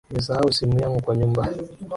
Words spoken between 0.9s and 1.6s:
kwa nyumba